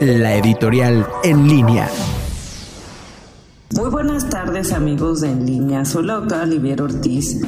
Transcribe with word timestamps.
la 0.00 0.36
editorial 0.36 1.06
en 1.22 1.48
línea. 1.48 1.88
Muy 3.74 3.90
buenas 3.90 4.28
tardes 4.28 4.72
amigos 4.72 5.20
de 5.20 5.30
En 5.30 5.46
Línea, 5.46 5.84
soy 5.84 6.04
la 6.04 6.14
doctora 6.14 6.42
Olivier 6.42 6.82
Ortiz 6.82 7.40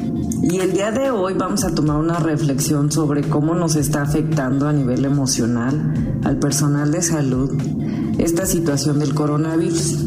y 0.43 0.59
el 0.59 0.72
día 0.72 0.91
de 0.91 1.11
hoy 1.11 1.35
vamos 1.35 1.65
a 1.65 1.75
tomar 1.75 1.96
una 1.96 2.19
reflexión 2.19 2.91
sobre 2.91 3.22
cómo 3.22 3.54
nos 3.54 3.77
está 3.77 4.03
afectando 4.03 4.67
a 4.67 4.72
nivel 4.72 5.04
emocional 5.04 6.21
al 6.25 6.38
personal 6.38 6.93
de 6.93 7.03
salud 7.03 7.51
esta 8.19 8.47
situación 8.47 9.01
del 9.01 9.15
coronavirus. 9.15 9.99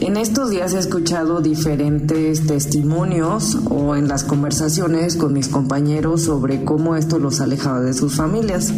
En 0.00 0.16
estos 0.16 0.50
días 0.50 0.74
he 0.74 0.78
escuchado 0.78 1.40
diferentes 1.40 2.46
testimonios 2.46 3.56
o 3.70 3.96
en 3.96 4.06
las 4.06 4.22
conversaciones 4.22 5.16
con 5.16 5.32
mis 5.32 5.48
compañeros 5.48 6.22
sobre 6.22 6.64
cómo 6.64 6.94
esto 6.94 7.18
los 7.18 7.40
alejaba 7.40 7.80
de 7.80 7.94
sus 7.94 8.14
familias 8.14 8.72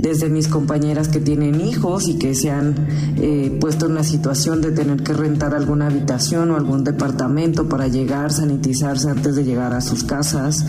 desde 0.00 0.28
mis 0.28 0.48
compañeras 0.48 1.08
que 1.08 1.20
tienen 1.20 1.60
hijos 1.60 2.08
y 2.08 2.18
que 2.18 2.34
se 2.34 2.50
han 2.50 2.74
eh, 3.16 3.56
puesto 3.60 3.86
en 3.86 3.94
la 3.94 4.04
situación 4.04 4.60
de 4.60 4.72
tener 4.72 5.02
que 5.02 5.12
rentar 5.12 5.54
alguna 5.54 5.86
habitación 5.86 6.50
o 6.50 6.56
algún 6.56 6.84
departamento 6.84 7.68
para 7.68 7.88
llegar, 7.88 8.32
sanitizarse 8.32 9.10
antes 9.10 9.36
de 9.36 9.44
llegar 9.44 9.74
a 9.74 9.80
sus 9.80 10.04
casas, 10.04 10.64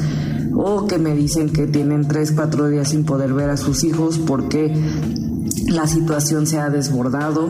o 0.54 0.86
que 0.88 0.98
me 0.98 1.16
dicen 1.16 1.50
que 1.50 1.68
tienen 1.68 2.08
tres, 2.08 2.32
cuatro 2.34 2.68
días 2.68 2.90
sin 2.90 3.05
poder 3.05 3.34
ver 3.34 3.50
a 3.50 3.58
sus 3.58 3.84
hijos 3.84 4.20
porque 4.20 4.74
la 5.68 5.88
situación 5.88 6.46
se 6.48 6.60
ha 6.60 6.70
desbordado 6.70 7.50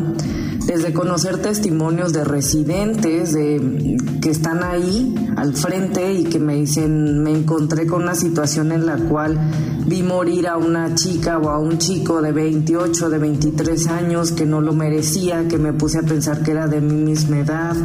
desde 0.66 0.94
conocer 0.94 1.42
testimonios 1.42 2.14
de 2.14 2.24
residentes 2.24 3.34
de, 3.34 3.98
que 4.22 4.30
están 4.30 4.64
ahí 4.64 5.16
al 5.36 5.56
frente 5.56 6.14
y 6.14 6.24
que 6.26 6.40
me 6.40 6.56
dicen, 6.56 7.24
me 7.24 7.32
encontré 7.32 7.88
con 7.88 8.04
una 8.04 8.16
situación 8.16 8.72
en 8.72 8.86
la 8.86 8.98
cual 8.98 9.40
vi 9.86 10.04
morir 10.04 10.48
a 10.48 10.58
una 10.58 10.94
chica 10.96 11.40
o 11.40 11.50
a 11.50 11.60
un 11.60 11.78
chico 11.78 12.22
de 12.22 12.32
28, 12.32 13.10
de 13.10 13.18
23 13.18 13.88
años 13.88 14.32
que 14.32 14.46
no 14.46 14.62
lo 14.62 14.74
merecía, 14.74 15.48
que 15.48 15.58
me 15.58 15.74
puse 15.74 16.00
a 16.00 16.04
pensar 16.04 16.44
que 16.44 16.52
era 16.52 16.68
de 16.68 16.80
mi 16.80 16.96
misma 16.96 17.40
edad, 17.40 17.76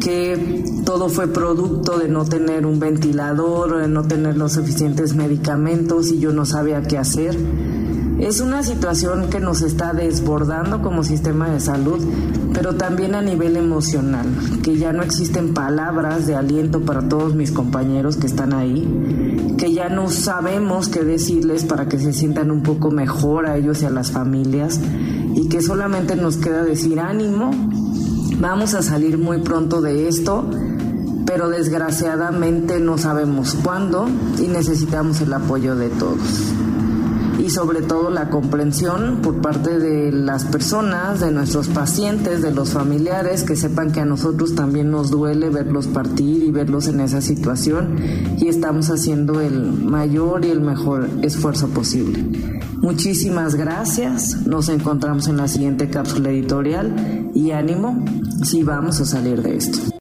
que 0.00 0.64
todo 0.84 1.08
fue 1.08 1.28
producto 1.28 1.98
de 1.98 2.08
no 2.08 2.24
tener 2.24 2.66
un 2.66 2.80
ventilador, 2.80 3.78
de 3.78 3.88
no 3.88 4.02
tener 4.02 4.36
los 4.36 4.52
suficientes 4.52 5.14
medicamentos 5.14 6.10
y 6.10 6.18
yo 6.18 6.32
no 6.32 6.44
sabía 6.44 6.82
qué 6.82 6.98
hacer. 6.98 7.36
Es 8.20 8.42
una 8.42 8.62
situación 8.62 9.30
que 9.30 9.40
nos 9.40 9.62
está 9.62 9.94
desbordando 9.94 10.82
como 10.82 11.02
sistema 11.02 11.48
de 11.48 11.58
salud, 11.58 11.98
pero 12.52 12.74
también 12.74 13.14
a 13.14 13.22
nivel 13.22 13.56
emocional, 13.56 14.26
que 14.62 14.76
ya 14.76 14.92
no 14.92 15.02
existen 15.02 15.54
palabras 15.54 16.26
de 16.26 16.36
aliento 16.36 16.82
para 16.82 17.08
todos 17.08 17.34
mis 17.34 17.50
compañeros 17.50 18.18
que 18.18 18.26
están 18.26 18.52
ahí, 18.52 19.56
que 19.56 19.72
ya 19.72 19.88
no 19.88 20.10
sabemos 20.10 20.88
qué 20.88 21.02
decirles 21.02 21.64
para 21.64 21.88
que 21.88 21.98
se 21.98 22.12
sientan 22.12 22.50
un 22.50 22.62
poco 22.62 22.90
mejor 22.90 23.46
a 23.46 23.56
ellos 23.56 23.80
y 23.80 23.86
a 23.86 23.90
las 23.90 24.10
familias, 24.10 24.78
y 25.34 25.48
que 25.48 25.62
solamente 25.62 26.14
nos 26.14 26.36
queda 26.36 26.62
decir 26.62 27.00
ánimo, 27.00 27.52
vamos 28.38 28.74
a 28.74 28.82
salir 28.82 29.16
muy 29.16 29.38
pronto 29.38 29.80
de 29.80 30.08
esto, 30.08 30.44
pero 31.24 31.48
desgraciadamente 31.48 32.80
no 32.80 32.98
sabemos 32.98 33.56
cuándo 33.64 34.06
y 34.38 34.46
necesitamos 34.48 35.22
el 35.22 35.32
apoyo 35.32 35.74
de 35.74 35.88
todos 35.88 36.52
y 37.50 37.52
sobre 37.52 37.82
todo 37.82 38.10
la 38.10 38.30
comprensión 38.30 39.22
por 39.22 39.40
parte 39.40 39.80
de 39.80 40.12
las 40.12 40.44
personas, 40.44 41.18
de 41.18 41.32
nuestros 41.32 41.66
pacientes, 41.66 42.42
de 42.42 42.52
los 42.52 42.70
familiares, 42.70 43.42
que 43.42 43.56
sepan 43.56 43.90
que 43.90 43.98
a 43.98 44.04
nosotros 44.04 44.54
también 44.54 44.92
nos 44.92 45.10
duele 45.10 45.48
verlos 45.50 45.88
partir 45.88 46.44
y 46.44 46.52
verlos 46.52 46.86
en 46.86 47.00
esa 47.00 47.20
situación 47.20 47.96
y 48.38 48.46
estamos 48.46 48.88
haciendo 48.90 49.40
el 49.40 49.72
mayor 49.72 50.44
y 50.44 50.50
el 50.50 50.60
mejor 50.60 51.08
esfuerzo 51.22 51.66
posible. 51.68 52.24
Muchísimas 52.76 53.56
gracias, 53.56 54.46
nos 54.46 54.68
encontramos 54.68 55.26
en 55.26 55.38
la 55.38 55.48
siguiente 55.48 55.90
cápsula 55.90 56.30
editorial 56.30 57.32
y 57.34 57.50
ánimo 57.50 58.04
si 58.44 58.62
vamos 58.62 59.00
a 59.00 59.06
salir 59.06 59.42
de 59.42 59.56
esto. 59.56 59.90